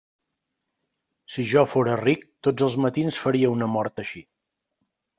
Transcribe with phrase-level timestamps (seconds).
[1.33, 4.29] Si jo fóra ric, tots els matins faria una mort així.